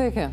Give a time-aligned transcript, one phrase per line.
[0.00, 0.30] Sveiki.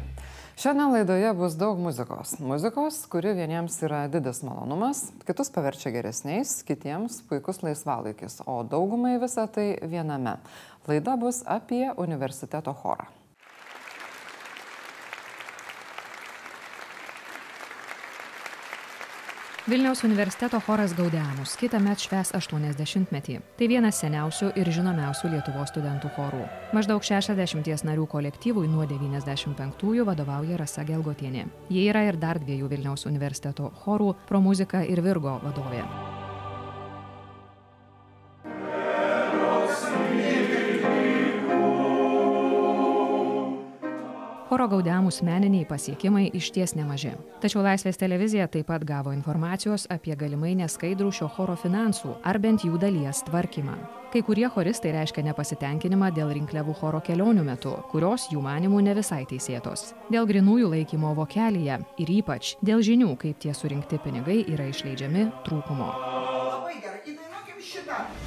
[0.56, 2.38] Šiandien laidoje bus daug muzikos.
[2.40, 9.44] Muzikos, kuri vieniems yra didis malonumas, kitus paverčia geresniais, kitiems puikus laisvalaikis, o daugumai visą
[9.52, 10.38] tai viename.
[10.88, 13.12] Laida bus apie universiteto chorą.
[19.70, 23.34] Vilniaus universiteto choras Gaudeamus kitą metą šves 80-metį.
[23.60, 26.46] Tai vienas seniausių ir žinomiausių Lietuvos studentų chorų.
[26.78, 31.50] Maždaug 60 narių kolektyvui nuo 95-ųjų vadovauja Rasa Gelgotienė.
[31.68, 35.84] Jie yra ir dar dviejų Vilniaus universiteto chorų- Pro muziką ir Virgo vadovė.
[44.48, 47.10] Choro gaudiamus meniniai pasiekimai išties nemaži.
[47.44, 52.64] Tačiau Laisvės televizija taip pat gavo informacijos apie galimai neskaidrų šio choro finansų ar bent
[52.64, 53.76] jų dalies tvarkymą.
[54.14, 59.26] Kai kurie choristai reiškia nepasitenkinimą dėl rinkliavų choro kelionių metu, kurios jų manimų ne visai
[59.28, 59.90] teisėtos.
[60.08, 66.17] Dėl grinųjų laikymo vokelyje ir ypač dėl žinių, kaip tie surinkti pinigai yra išleidžiami trūkumo.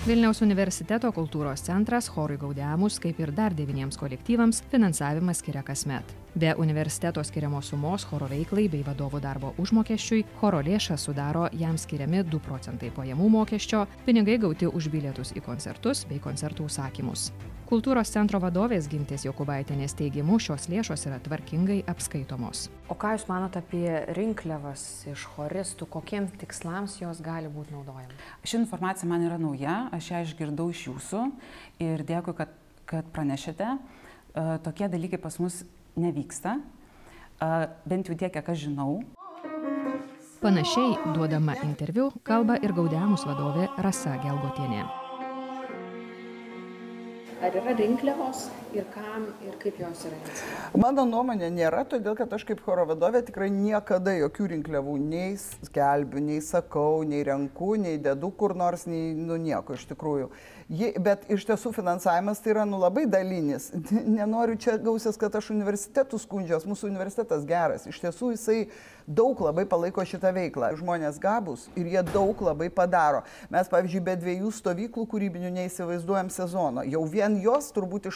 [0.06, 6.19] Vilniaus universiteto kultūros centras chorui Gaudiamus, kaip ir dar devyniems kolektyvams, finansavimą skiria kasmet.
[6.34, 12.20] Be universiteto skiriamos sumos choro veiklai bei vadovų darbo užmokesčiui, choro lėšas sudaro jam skiriami
[12.22, 17.32] 2 procentai pajamų mokesčio, pinigai gauti už bilietus į koncertus bei koncertų užsakymus.
[17.66, 22.68] Kultūros centro vadovės Gintės Jokubaitinės teigimu šios lėšos yra tvarkingai apskaitomos.
[22.86, 28.14] O ką Jūs manote apie rinkliavas iš choristų, kokiems tikslams jos gali būti naudojamos?
[28.46, 31.26] Ši informacija man yra nauja, aš ją išgirdau iš Jūsų
[31.82, 32.54] ir dėkui, kad,
[32.86, 33.74] kad pranešėte.
[34.62, 35.64] Tokie dalykai pas mus
[35.96, 36.58] nevyksta,
[37.86, 39.00] bent jau tiek, kiek aš žinau.
[40.40, 44.86] Panašiai, duodama interviu, kalba ir Gaudiamus vadovė Rasa Gelgotienė.
[47.40, 50.18] Ar yra rinkliavos ir kam ir kaip jos yra?
[50.78, 56.22] Mano nuomonė nėra, todėl kad aš kaip choro vadovė tikrai niekada jokių rinkliavų nei skelbiu,
[56.24, 60.30] nei sakau, nei renku, nei dedu kur nors, nei nu nieko iš tikrųjų.
[60.70, 63.72] Je, bet iš tiesų finansavimas tai yra nu labai dalinis.
[64.20, 67.88] Nenoriu čia gausias, kad aš universitetų skundžios, mūsų universitetas geras.
[67.90, 68.58] Iš tiesų jisai
[69.10, 70.70] daug labai palaiko šitą veiklą.
[70.78, 73.24] Žmonės gabus ir jie daug labai padaro.
[73.50, 76.86] Mes, pavyzdžiui, be dviejų stovyklų kūrybinių neįsivaizduojam sezono.
[76.86, 78.06] Jau vien jos turbūt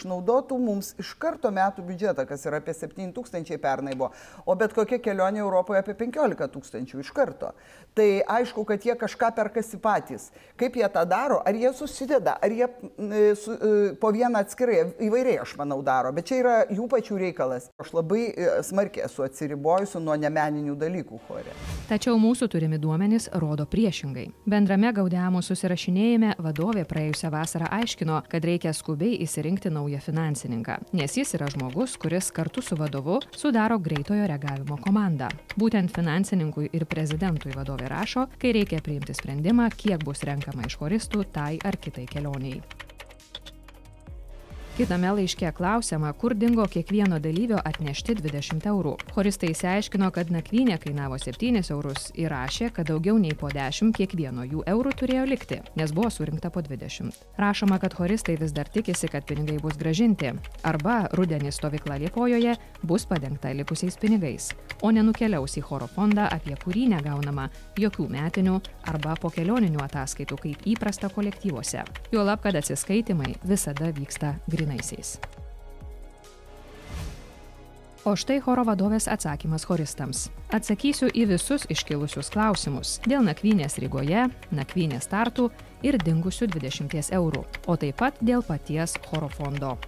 [0.44, 4.12] išnaudotų mums iš karto metų biudžetą, kas yra apie 7 tūkstančiai pernai buvo,
[4.46, 7.54] o bet kokia kelionė Europoje apie 15 tūkstančių iš karto.
[7.94, 10.30] Tai aišku, kad jie kažką perkasi patys.
[10.58, 12.66] Kaip jie tą daro, ar jie susideda, ar jie
[13.38, 13.54] su,
[14.02, 17.68] po vieną atskirai, įvairiai aš manau daro, bet čia yra jų pačių reikalas.
[17.78, 18.24] Aš labai
[18.66, 21.54] smarkiai esu atsiribojusi nuo nemeninių dalykų chore.
[21.86, 24.26] Tačiau mūsų turimi duomenys rodo priešingai.
[24.50, 31.36] Bendrame gaudiamų susirašinėjime vadovė praėjusią vasarą aiškino, kad reikia skubiai įsirinkti naują finansininką, nes jis
[31.38, 35.30] yra žmogus, kuris kartu su vadovu sudaro greitojo reagavimo komandą.
[35.54, 41.26] Būtent finansininkui ir prezidentui vadovė rašo, kai reikia priimti sprendimą, kiek bus renkama iš choristų
[41.34, 42.62] tai ar kitai kelioniai.
[44.74, 48.96] Kitame laiške klausiama, kur dingo kiekvieno dalyvio atnešti 20 eurų.
[49.14, 54.42] Choristai įsiaiškino, kad nakvynė kainavo 7 eurus ir rašė, kad daugiau nei po 10 kiekvieno
[54.42, 57.14] jų eurų turėjo likti, nes buvo surinkta po 20.
[57.38, 60.32] Rašoma, kad choristai vis dar tikisi, kad pinigai bus gražinti.
[60.66, 64.50] Arba rudenį stovykla Liepojoje bus padengta likusiais pinigais,
[64.82, 67.46] o nenukeliaus į choro fondą, apie kurį negaunama
[67.78, 68.58] jokių metinių
[68.90, 71.86] arba po kelioninių ataskaitų, kaip įprasta kolektyvuose.
[72.10, 75.18] Juolab, kad atsiskaitimai visada vyksta grįžti grinaisiais.
[78.04, 80.26] O štai choro vadovės atsakymas choristams.
[80.52, 85.48] Atsakysiu į visus iškilusius klausimus dėl nakvynės Rygoje, nakvynės startų
[85.88, 89.78] ir dingusių 20 eurų, o taip pat dėl paties choro fondo.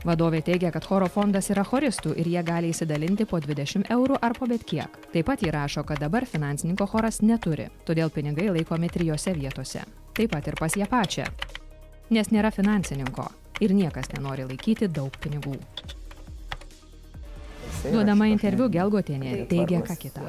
[0.00, 4.32] Vadovė teigia, kad choro fondas yra choristų ir jie gali įsidalinti po 20 eurų ar
[4.32, 4.96] po bet kiek.
[5.12, 9.84] Taip pat įrašo, kad dabar finansininko choras neturi, todėl pinigai laikomi trijose vietose.
[10.16, 11.28] Taip pat ir pas ją pačią.
[12.16, 13.28] Nes nėra finansininko
[13.60, 15.56] ir niekas nenori laikyti daug pinigų.
[17.88, 20.24] Duodama interviu Gelgotienė teigia ką kitą.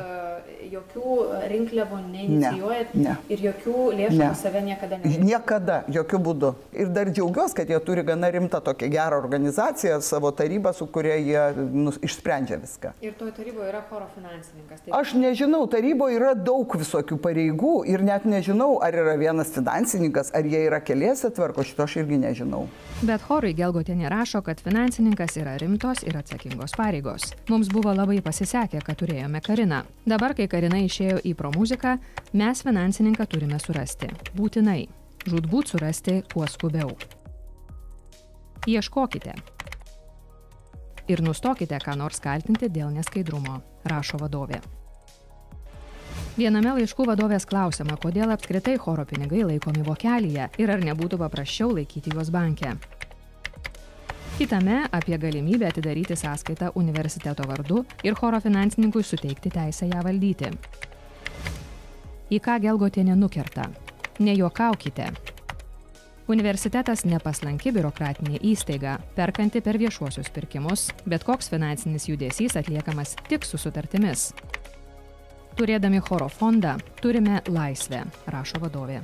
[0.71, 1.15] Jokių
[1.51, 3.15] rinkliavų neinicijuojat Ne, ne.
[3.33, 4.27] ir jokių lėšų Ne.
[4.39, 5.09] save niekada ne.
[5.19, 6.51] Niekada, jokių būdų.
[6.79, 11.17] Ir dar džiaugiuosi, kad jie turi gana rimtą tokią gerą organizaciją, savo tarybą, su kuria
[11.19, 11.43] jie
[11.73, 12.93] nu, išsprendžia viską.
[13.03, 14.79] Ir toje taryboje yra choro finansininkas.
[14.85, 20.31] Tai Aš nežinau, taryboje yra daug visokių pareigų ir net nežinau, ar yra vienas finansininkas,
[20.33, 22.67] ar jie yra keliese tvarko, šito aš irgi nežinau.
[23.03, 27.33] Bet chorui Gelgotienė rašo, kad finansininkas yra rimtos ir atsakingos pareigos.
[27.49, 29.81] Mums buvo labai pasisekę, kad turėjome Kariną.
[30.05, 31.95] Dabar, kai Karina išėjo į promuziką,
[32.37, 34.11] mes finansininką turime surasti.
[34.37, 34.85] Būtinai.
[35.25, 36.93] Žudbūt surasti kuo skubiau.
[38.69, 39.33] Ieškokite.
[41.09, 43.57] Ir nustokite ką nors kaltinti dėl neskaidrumo,
[43.89, 44.61] rašo vadovė.
[46.37, 52.13] Viename laiškų vadovės klausima, kodėl apskritai choro pinigai laikomi vokelyje ir ar nebūtų paprasčiau laikyti
[52.13, 52.77] juos banke.
[54.41, 60.49] Kitame apie galimybę atidaryti sąskaitą universiteto vardu ir choro finansininkui suteikti teisę ją valdyti.
[62.31, 63.67] Į ką Gelgotienė nukerta?
[64.19, 65.11] Nejuokaukite.
[66.27, 73.61] Universitetas nepaslanki biurokratinė įstaiga, perkanti per viešuosius pirkimus, bet koks finansinis judesys atliekamas tik su
[73.61, 74.31] sutartimis.
[75.53, 79.03] Turėdami choro fondą turime laisvę, rašo vadovė.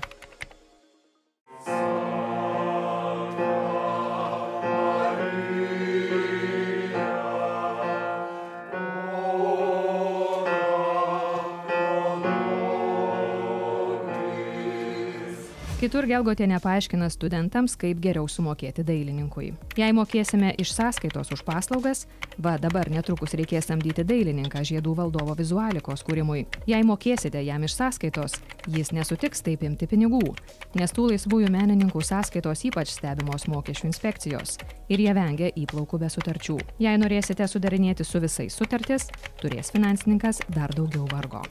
[15.88, 19.54] Kitur Gelgotienė paaiškina studentams, kaip geriau sumokėti dailininkui.
[19.80, 22.02] Jei mokėsime iš sąskaitos už paslaugas,
[22.44, 26.42] va dabar netrukus reikės samdyti dailininką žiedų valdovo vizualikos kūrimui.
[26.68, 28.36] Jei mokėsite jam iš sąskaitos,
[28.68, 30.36] jis nesutiks taip imti pinigų,
[30.76, 34.58] nes tų laisvųjų menininkų sąskaitos ypač stebimos mokesčių inspekcijos
[34.92, 36.60] ir jie vengia įplaukų be sutarčių.
[36.84, 39.08] Jei norėsite sudarinėti su visais sutartis,
[39.40, 41.48] turės finansininkas dar daugiau vargo.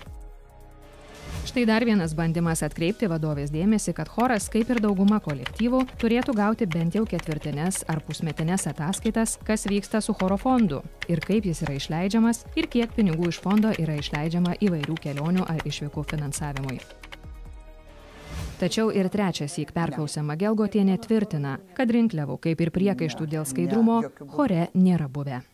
[1.47, 6.67] Štai dar vienas bandymas atkreipti vadovės dėmesį, kad choras, kaip ir dauguma kolektyvų, turėtų gauti
[6.67, 11.77] bent jau ketvirtinės ar pusmetinės ataskaitas, kas vyksta su choro fondu ir kaip jis yra
[11.79, 16.81] išleidžiamas ir kiek pinigų iš fondo yra išleidžiama įvairių kelionių ar išvykų finansavimui.
[18.59, 24.01] Tačiau ir trečias įk perklausiama Gelgotienė tvirtina, kad rinkliavų, kaip ir priekaištų dėl skaidrumo,
[24.35, 25.45] chore nėra buvę.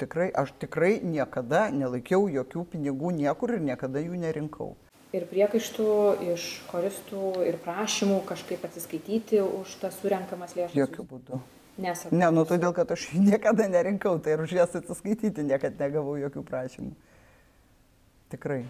[0.00, 4.70] Tikrai, aš tikrai niekada nelaikiau jokių pinigų niekur ir niekada jų nerinkau
[5.14, 5.88] ir priekaištų
[6.34, 10.76] iš choristų ir prašymų kažkaip atsiskaityti už tas surenkamas lėšas?
[10.78, 11.40] Jokių būdų.
[11.78, 12.14] Nesakau.
[12.14, 16.44] Ne, nu todėl, kad aš niekada nerinkau, tai ir už jas atsiskaityti niekada negavau jokių
[16.46, 16.94] prašymų.
[18.34, 18.62] Tikrai.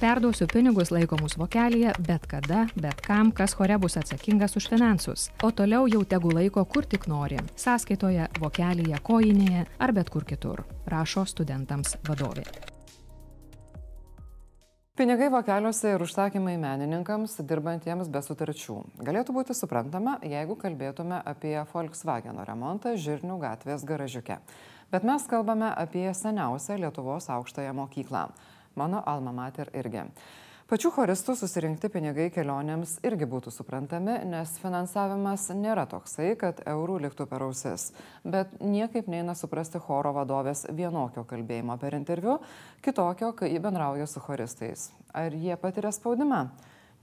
[0.00, 5.28] Perduosiu pinigus laikomus vokelėje bet kada, bet kam, kas chore bus atsakingas už finansus.
[5.44, 10.64] O toliau jau tegu laiko kur tik nori- sąskaitoje, vokelėje, kojinėje ar bet kur kitur,
[10.86, 12.73] rašo studentams vadovė.
[14.94, 18.76] Pinigai vokeliuose ir užsakymai menininkams dirbantiems be sutarčių.
[19.02, 24.36] Galėtų būti suprantama, jeigu kalbėtume apie Volkswagen remontą Žirnių gatvės garažiuke.
[24.94, 28.22] Bet mes kalbame apie seniausią Lietuvos aukštąją mokyklą.
[28.78, 30.06] Mano alma mater irgi.
[30.74, 37.28] Pačių choristų susirinkti pinigai kelionėms irgi būtų suprantami, nes finansavimas nėra toksai, kad eurų liktų
[37.30, 37.84] per ausis.
[38.26, 42.40] Bet niekaip neina suprasti choro vadovės vienokio kalbėjimo per interviu,
[42.82, 44.88] kitokio, kai jį bendrauja su choristais.
[45.14, 46.48] Ar jie patiria spaudimą?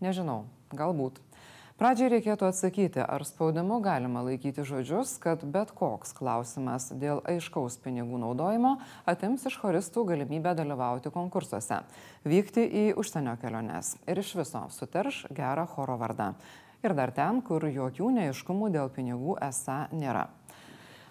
[0.03, 0.41] Nežinau,
[0.75, 1.23] galbūt.
[1.81, 8.19] Pradžiai reikėtų atsakyti, ar spaudimu galima laikyti žodžius, kad bet koks klausimas dėl aiškaus pinigų
[8.21, 8.75] naudojimo
[9.09, 11.79] atims iš choristų galimybę dalyvauti konkursuose,
[12.21, 16.35] vykti į užsienio keliones ir iš viso suterš gerą choro vardą.
[16.85, 20.27] Ir dar ten, kur jokių neiškumų dėl pinigų esą nėra.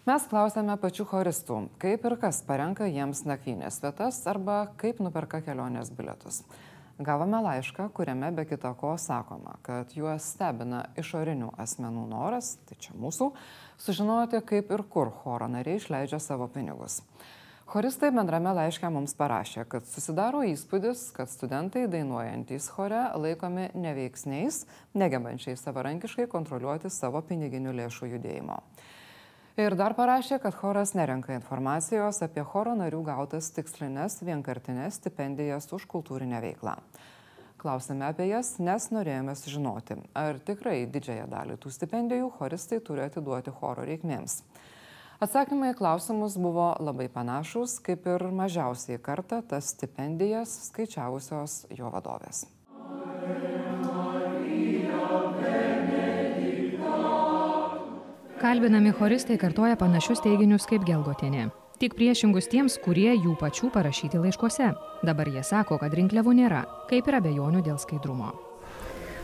[0.07, 5.91] Mes klausėme pačių choristų, kaip ir kas parenka jiems nakvynės vietas arba kaip nuperka kelionės
[5.91, 6.45] bilietus.
[7.01, 12.93] Gavome laišką, kuriame be kita ko sakoma, kad juos stebina išorinių asmenų noras, tai čia
[12.93, 13.31] mūsų,
[13.81, 16.99] sužinoti, kaip ir kur choro nariai išleidžia savo pinigus.
[17.73, 25.65] Choristai bendrame laiške mums parašė, kad susidaro įspūdis, kad studentai dainuojantys chore laikomi neveiksniais, negebančiais
[25.65, 28.61] savarankiškai kontroliuoti savo piniginių lėšų judėjimo.
[29.61, 35.85] Ir dar parašė, kad choras nerenka informacijos apie choro narių gautas tikslinės vienkartinės stipendijas už
[35.91, 36.79] kultūrinę veiklą.
[37.61, 43.53] Klausėme apie jas, nes norėjome sužinoti, ar tikrai didžiąją dalį tų stipendijų choristai turi atiduoti
[43.59, 44.39] choro reikmėms.
[45.21, 52.47] Atsakymai į klausimus buvo labai panašus, kaip ir mažiausiai kartą tas stipendijas skaičiavusios jo vadovės.
[58.41, 61.51] Kalbinami choristai kartoja panašius teiginius kaip Gelgotienė.
[61.77, 64.71] Tik priešingus tiems, kurie jų pačių parašyti laiškuose.
[65.05, 68.31] Dabar jie sako, kad rinkliavų nėra, kaip ir abejonių dėl skaidrumo.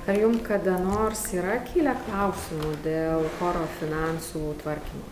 [0.04, 5.08] Ar jums kada nors yra kilę klausimų dėl choro finansų tvarkymo?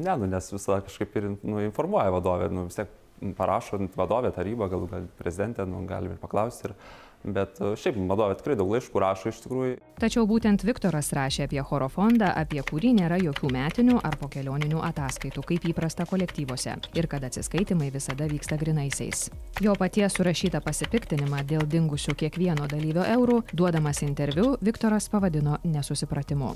[0.00, 2.96] Ne, nu, nes visą kažkaip ir nu, informuoja vadovė, nu, vis tiek
[3.36, 6.72] parašo vadovė, taryba, gal, gal prezidentė, nu, galim ir paklausti.
[6.72, 6.78] Ir
[7.24, 9.78] Bet e, šiaip vadovė tikrai daug laiškų rašo iš tikrųjų.
[10.00, 14.82] Tačiau būtent Viktoras rašė apie choro fondą, apie kurį nėra jokių metinių ar po kelioninių
[14.90, 19.30] ataskaitų, kaip įprasta kolektyvuose, ir kad atsiskaitimai visada vyksta grinaisiais.
[19.64, 26.54] Jo paties surašytą pasipiktinimą dėl dingusių kiekvieno dalyvio eurų, duodamas interviu, Viktoras pavadino nesusipratimu.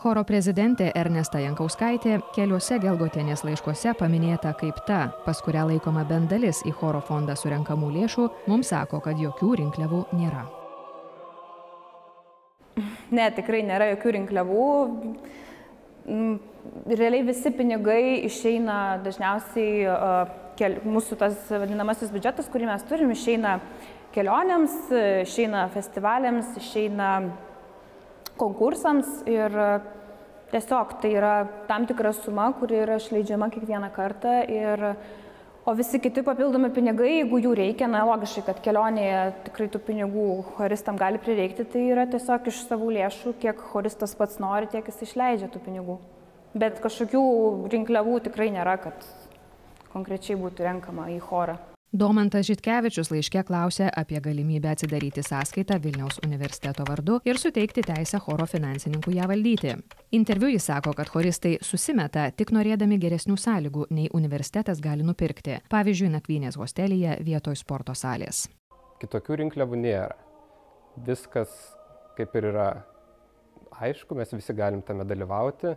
[0.00, 6.62] Choro prezidentė Ernesta Jankauskaitė keliuose Gelgotienės laiškuose paminėta kaip ta, pas kurią laikoma bent dalis
[6.64, 10.46] į choro fondą surenkamų lėšų, mums sako, kad jokių rinkliavų nėra.
[13.12, 14.70] Ne, tikrai nėra jokių rinkliavų.
[16.08, 16.32] Mm,
[16.94, 19.84] realiai visi pinigai išeina dažniausiai,
[20.56, 23.58] kel, mūsų tas vadinamasis biudžetas, kurį mes turim, išeina
[24.16, 24.80] kelionėms,
[25.26, 27.12] išeina festivaliams, išeina
[28.40, 29.54] konkursams ir
[30.50, 31.34] tiesiog tai yra
[31.68, 34.88] tam tikra suma, kuri yra išleidžiama kiekvieną kartą ir
[35.70, 40.24] O visi kiti papildomi pinigai, jeigu jų reikia, na logiškai, kad kelionėje tikrai tų pinigų
[40.56, 45.04] choristam gali prireikti, tai yra tiesiog iš savų lėšų, kiek choristas pats nori, tiek jis
[45.04, 45.98] išleidžia tų pinigų.
[46.58, 47.24] Bet kažkokių
[47.76, 49.04] rinkliavų tikrai nėra, kad
[49.92, 51.60] konkrečiai būtų renkama į chorą.
[51.90, 58.46] Domantas Žitkevičius laiške klausė apie galimybę atsidaryti sąskaitą Vilniaus universiteto vardu ir suteikti teisę choro
[58.46, 59.72] finansininkų ją valdyti.
[60.14, 65.58] Interviu jis sako, kad choristai susimeta tik norėdami geresnių sąlygų, nei universitetas gali nupirkti.
[65.74, 68.44] Pavyzdžiui, nakvynės hostelyje vietoj sporto salės.
[69.02, 70.14] Kitokių rinkliavų nėra.
[71.10, 71.50] Viskas
[72.14, 72.70] kaip ir yra
[73.82, 75.74] aišku, mes visi galim tame dalyvauti.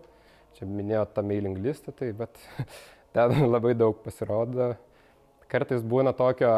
[0.54, 2.38] Čia minėjo tą mailing listą, tai bet
[3.18, 4.76] ten labai daug pasirodo
[5.54, 6.50] kartais būna tokio,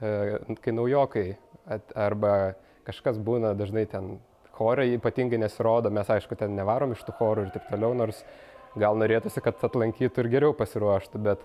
[0.00, 1.28] e, kai naujokai
[1.94, 2.32] arba
[2.88, 4.16] kažkas būna dažnai ten
[4.58, 8.24] chorai ypatingai nesirodo, mes aišku ten nevarom iš tų chorų ir taip toliau, nors
[8.78, 11.44] gal norėtųsi, kad atlankytų ir geriau pasiruoštų, bet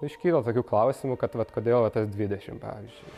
[0.00, 3.16] nu, iškyla tokių klausimų, kad vat, kodėl vat, tas 20 pavyzdžiui.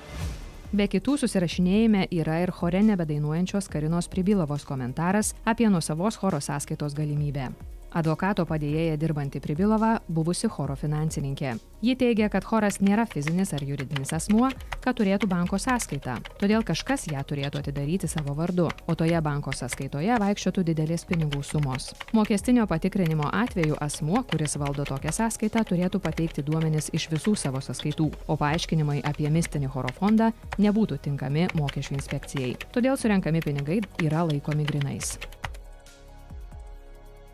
[0.71, 7.51] Be kitų susirašinėjime yra ir chore nebedainuojančios Karinos Pribilovos komentaras apie nuosavos choro sąskaitos galimybę
[7.97, 11.57] advokato padėjėja dirbanti pribilova buvusi choro finansininkė.
[11.81, 14.51] Ji teigia kad choras nėra fizinis ar juridinis asmuo
[14.85, 16.19] kad turėtų banko sąskaitą.
[16.41, 21.91] Todėl kažkas ją turėtų atidaryti savo vardu o toje banko sąskaitoje vaikščiotų didelės pinigų sumos.
[22.17, 28.11] Mokestinio patikrinimo atveju asmuo kuris valdo tokią sąskaitą turėtų pateikti duomenis iš visų savo sąskaitų
[28.29, 32.57] o paaiškinimai apie mistinį choro fondą nebūtų tinkami mokesčių inspekcijai.
[32.75, 35.17] Todėl surenkami pinigai yra laikomi grynais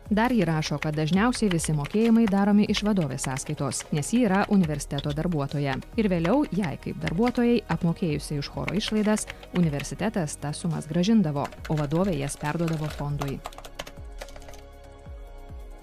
[0.09, 5.11] dar ji rašo kad dažniausiai visi mokėjimai daromi iš vadovės sąskaitos nes ji yra universiteto
[5.15, 5.75] darbuotoja.
[5.99, 12.17] Ir vėliau jai kaip darbuotojai apmokėjusiai už choro išlaidas universitetas tas sumas grąžindavo o vadovė
[12.19, 13.39] jas perduodavo fondui.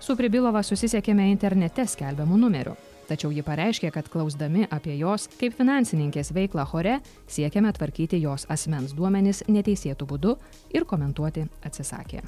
[0.01, 2.75] Su pribilova susisiekėme internete skelbiamu numeriu.
[3.09, 8.97] Tačiau ji pareiškė kad klausdami apie jos kaip finansininkės veiklą chore siekiame tvarkyti jos asmens
[8.97, 10.39] duomenis neteisėtu būdu
[10.73, 12.25] ir komentuoti atsisakė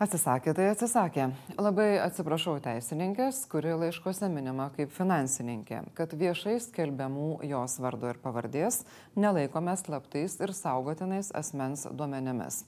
[0.00, 1.26] Atsisakė, tai atsisakė.
[1.60, 8.78] Labai atsiprašau teisininkės, kuri laiškose minima kaip finansininkė, kad viešai skelbiamų jos vardo ir pavardės
[9.12, 12.62] nelaikome slaptais ir saugotinais asmens duomenimis.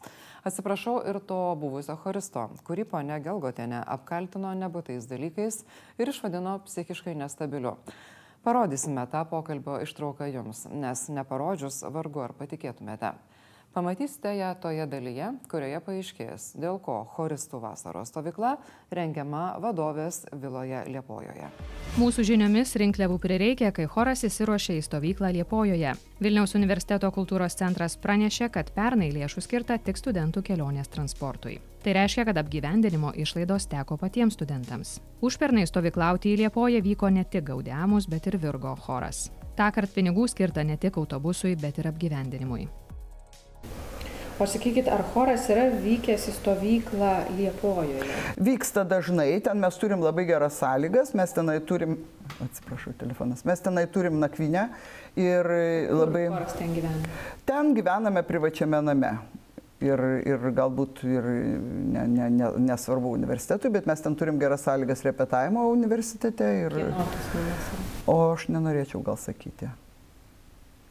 [0.45, 5.63] Atsiprašau ir to buvusio choristo, kurį ponė Gelgotenė apkaltino nebūtais dalykais
[5.97, 7.79] ir išvadino psichiškai nestabiliu.
[8.45, 13.17] Parodysime tą pokalbio ištrauką jums, nes neparodžius vargu ar patikėtumėte.
[13.73, 18.59] Pamatysite ją toje dalyje, kurioje paaiškės, dėl ko choristų vasaros stovykla
[18.93, 21.49] rengiama vadovės viloje Liepojoje.
[21.97, 25.95] Mūsų žiniomis rinkliavų prireikė, kai choras įsiruošė į stovyklą Liepojoje.
[26.21, 31.63] Vilniaus universiteto kultūros centras pranešė, kad pernai lėšų skirta tik studentų kelionės transportui.
[31.81, 34.99] Tai reiškia, kad apgyvendinimo išlaidos teko patiems studentams.
[35.25, 39.31] Užpernai stovyklauti į Liepoją vyko ne tik Gaudiamus, bet ir Virgo choras.
[39.57, 42.69] Ta kart pinigų skirta ne tik autobusui, bet ir apgyvendinimui.
[44.43, 48.07] O sakykit, ar choras yra vykęs į stovyklą Liepojoje?
[48.43, 51.93] Vyksta dažnai, ten mes turim labai geras sąlygas, mes tenai turim,
[52.43, 54.65] atsiprašau, telefonas, mes tenai turim nakvinę
[55.15, 55.47] ir
[55.95, 56.25] labai...
[56.27, 57.13] Kur choras ten gyvena?
[57.47, 59.13] Ten gyvename privačiame name.
[59.83, 65.07] Ir, ir galbūt ir ne, ne, ne, nesvarbu universitetui, bet mes ten turim geras sąlygas
[65.07, 66.51] repetavimo universitete.
[66.67, 66.77] Ir...
[68.11, 69.71] O aš nenorėčiau gal sakyti.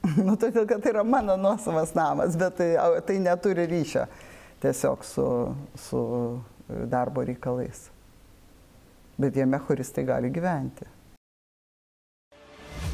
[0.25, 2.72] nu, todėl, kad tai yra mano nuosavas namas, bet tai,
[3.05, 4.08] tai neturi ryšio
[4.62, 5.25] tiesiog su,
[5.77, 6.01] su
[6.89, 7.89] darbo reikalais.
[9.22, 10.88] Bet jame choristai gali gyventi.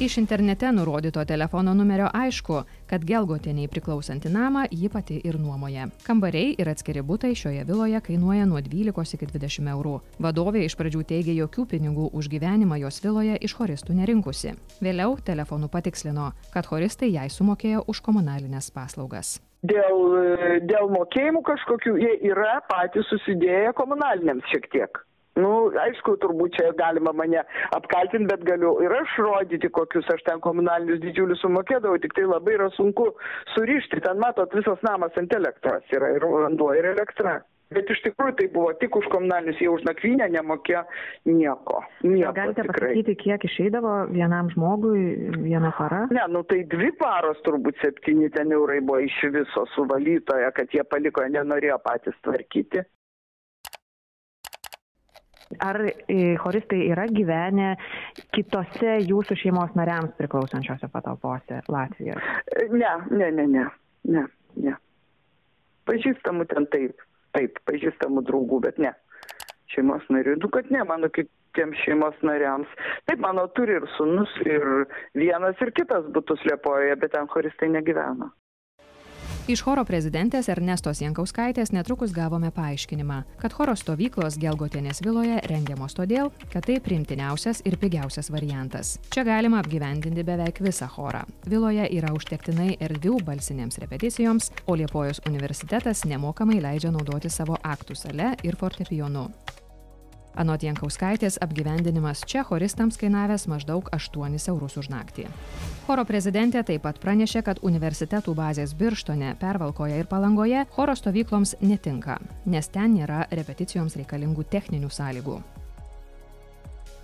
[0.00, 5.88] Iš internete nurodyto telefono numerio aišku, kad gelgotiniai priklausantį namą ji pati ir nuomoja.
[6.06, 9.96] Kambariai ir atskiri būtai šioje viloje kainuoja nuo 12 iki 20 eurų.
[10.22, 14.54] Vadovė iš pradžių teigė jokių pinigų už gyvenimą jos viloje iš choristų nerinkusi.
[14.78, 19.40] Vėliau telefonu patikslino, kad choristai jai sumokėjo už komunalinės paslaugas.
[19.66, 25.02] Dėl, dėl mokėjimų kažkokių jie yra patys susidėję komunaliniams šiek tiek
[25.42, 25.50] nu
[25.86, 27.42] aišku turbūt čia galima mane
[27.76, 32.70] apkaltint bet galiu ir aš rodyti kokius aš ten komunalinius didžiulius sumokėdavau tiktai labai yra
[32.78, 33.10] sunku
[33.54, 38.34] surišti ten matot visas namas ant elektros yra ir vanduo ir elektra Bet iš tikrųjų
[38.38, 40.80] tai buvo tik už komunalinius, jie už nakvynę nemokėjo
[41.28, 41.82] nieko.
[42.00, 42.94] nieko Galite tikrai.
[42.94, 45.02] pasakyti, kiek išeidavo vienam žmogui
[45.44, 46.06] vieną parą?
[46.16, 50.84] Ne, nu tai dvi paros turbūt septyni ten eurai buvo iš viso suvalytoje, kad jie
[50.88, 52.86] paliko, nenorėjo patys tvarkyti.
[55.64, 57.70] Ar e, choristai yra gyvenę
[58.36, 62.20] kitose jūsų šeimos nariams priklausančiose patalpose Latvijoje?
[62.74, 63.64] Ne, ne, ne, ne,
[64.12, 64.24] ne,
[64.60, 64.74] ne.
[65.88, 67.00] Pažįstamų ten taip,
[67.36, 68.92] taip, pažįstamų draugų, bet ne.
[69.72, 72.68] Šeimos narių, nu kad ne, mano kitiems šeimos nariams.
[73.08, 74.84] Taip, mano turi ir sunus, ir
[75.16, 78.28] vienas, ir kitas būtų slėpojoje, bet ten choristai negyveno.
[79.48, 86.28] Iš choro prezidentės Ernestos Jankauskaitės netrukus gavome paaiškinimą, kad choro stovyklos Gelgotienės viloje rengiamos todėl,
[86.52, 88.98] kad tai primtiniausias ir pigiausias variantas.
[89.08, 91.22] Čia galima apgyvendinti beveik visą chorą.
[91.48, 98.34] Viloje yra užtektinai erdvių balsinėms repeticijoms, o Liepojos universitetas nemokamai leidžia naudoti savo aktų sale
[98.44, 99.30] ir fortepijonu.
[100.38, 105.26] Anot Jankauskaitės apgyvendinimas čia choristams kainavęs maždaug 8 eurus už naktį.
[105.88, 112.20] Choro prezidentė taip pat pranešė, kad universitetų bazės Birštone, Pervalkoje ir Palangoje choro stovykloms netinka,
[112.46, 115.40] nes ten nėra repeticijoms reikalingų techninių sąlygų.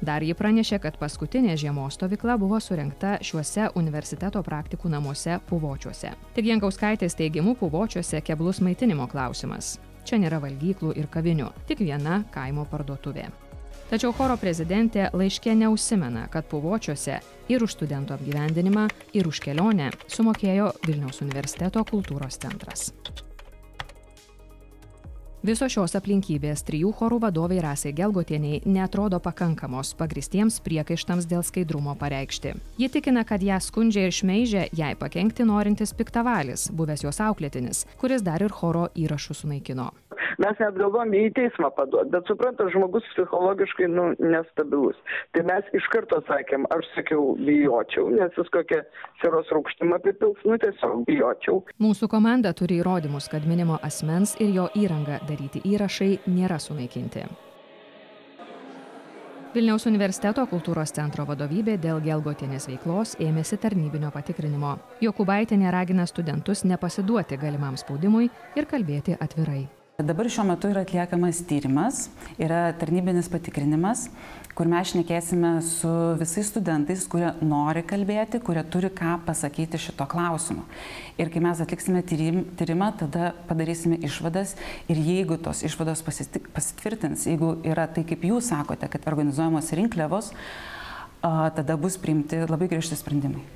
[0.05, 6.13] Dar ji pranešė, kad paskutinė žiemos stovykla buvo surinkta šiuose universiteto praktikų namuose Puvočiuose.
[6.37, 9.79] Tik Jankauskaitės teigimu Puvočiuose keblus maitinimo klausimas.
[10.05, 13.31] Čia nėra valgyklų ir kavinių, tik viena kaimo parduotuvė.
[13.91, 17.19] Tačiau choro prezidentė laiškė neužsimena, kad puvočiuose
[17.53, 22.91] ir už studentų apgyvendinimą, ir už kelionę sumokėjo Vilniaus universiteto kultūros centras.
[25.45, 32.55] Visos šios aplinkybės trijų chorų vadovai Rasai Gelgotieniai netrodo pakankamos pagristiems priekaištams dėl skaidrumo pareikšti.
[32.81, 38.25] Ji tikina, kad ją skundžia ir šmeižia jai pakengti norintis piktavalis, buvęs jos auklėtinis, kuris
[38.25, 39.91] dar ir choro įrašų sunaikino.
[40.43, 44.99] Mes net galvom jį į teismą paduoti, bet suprantat, žmogus psichologiškai nu, nestabilus.
[45.37, 48.83] Tai mes iš karto sakėm, aš sakiau, bijočiau, nes jis kokią
[49.23, 51.63] siros rūkštimą apipils, nu tiesiog bijočiau.
[51.85, 57.29] Mūsų komanda turi įrodymus, kad minimo asmens ir jo įranga daryti įrašai nėra sunaikinti.
[59.55, 64.73] Vilniaus universiteto kultūros centro vadovybė dėl gelgotienės veiklos ėmėsi tarnybinio patikrinimo.
[65.05, 68.27] Jokubaitinė ragina studentus nepasiduoti galimam spaudimui
[68.59, 69.63] ir kalbėti atvirai.
[69.95, 74.09] Dabar šiuo metu yra atliekamas tyrimas, yra tarnybinis patikrinimas,
[74.59, 80.67] kur mes šnekėsime su visais studentais, kurie nori kalbėti, kurie turi ką pasakyti šito klausimu.
[81.15, 84.57] Ir kai mes atliksime tyrim, tyrimą, tada padarysime išvadas
[84.91, 90.35] ir jeigu tos išvados pasitvirtins, jeigu yra tai, kaip jūs sakote, kad organizuojamos rinkliavos,
[91.23, 93.47] tada bus priimti labai griežti sprendimai.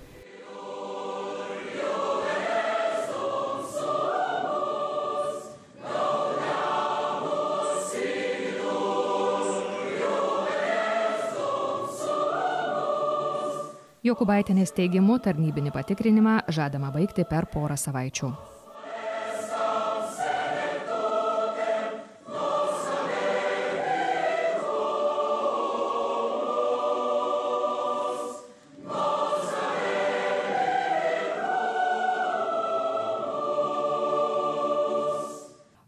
[14.09, 18.31] Jokubaitinės teigimu tarnybinį patikrinimą žadama baigti per porą savaičių.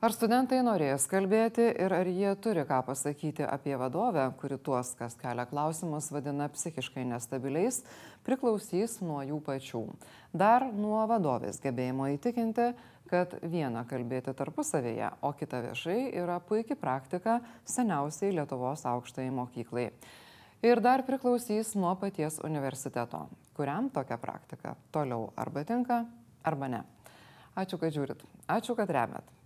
[0.00, 5.12] Ar studentai norės kalbėti ir ar jie turi ką pasakyti apie vadovę, kuri tuos, kas
[5.20, 7.82] kelia klausimus, vadina psichiškai nestabiliais,
[8.24, 9.82] priklausys nuo jų pačių.
[10.32, 12.70] Dar nuo vadovės gebėjimo įtikinti,
[13.12, 17.34] kad viena kalbėti tarpusavėje, o kita viešai yra puikia praktika
[17.68, 19.90] seniausiai Lietuvos aukštai mokyklai.
[20.64, 26.00] Ir dar priklausys nuo paties universiteto, kuriam tokia praktika toliau arba tinka,
[26.40, 26.80] arba ne.
[27.52, 28.24] Ačiū, kad žiūrit.
[28.48, 29.39] Ačiū, kad remet.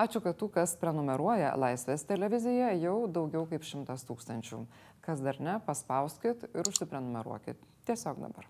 [0.00, 4.62] Ačiū, kad tų, kas prenumeruoja Laisvės televiziją, jau daugiau kaip šimtas tūkstančių.
[5.04, 7.60] Kas dar ne, paspauskit ir užsiprenumeruokit.
[7.90, 8.48] Tiesiog dabar.